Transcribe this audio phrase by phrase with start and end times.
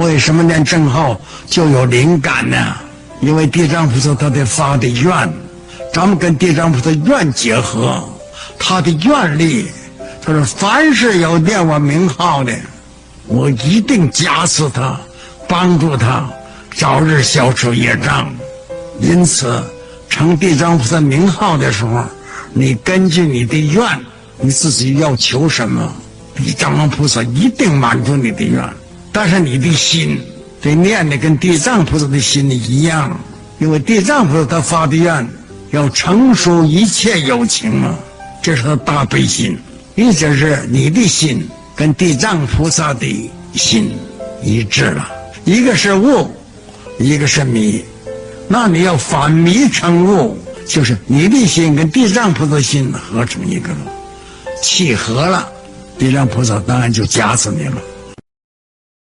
[0.00, 2.56] 为什么念正号就有灵感呢？
[3.20, 5.30] 因为地藏菩萨他得发的愿，
[5.92, 8.02] 咱们跟地藏菩萨愿结合，
[8.58, 9.66] 他的愿力，
[10.22, 12.52] 他说凡是有念我名号的，
[13.26, 14.98] 我一定加持他，
[15.46, 16.26] 帮助他
[16.74, 18.32] 早日消除业障。
[19.00, 19.62] 因此，
[20.08, 22.02] 称地藏菩萨名号的时候，
[22.54, 23.82] 你根据你的愿，
[24.38, 25.92] 你自己要求什么，
[26.34, 28.64] 地藏王菩萨一定满足你的愿。
[29.12, 30.20] 但是你的心
[30.60, 33.18] 得念的跟地藏菩萨的心一样，
[33.58, 35.28] 因为地藏菩萨他发的愿
[35.70, 37.94] 要成熟一切有情嘛，
[38.42, 39.58] 这是他大悲心。
[39.96, 43.90] 意思是你的心跟地藏菩萨的心
[44.42, 45.06] 一致了，
[45.44, 46.30] 一个是悟，
[46.98, 47.84] 一个是迷，
[48.48, 53.92] 那你要反迷成悟，就是你的心跟地藏菩萨心合成一个了，
[54.62, 55.46] 契合了，
[55.98, 57.76] 地藏菩萨当然就加持你了。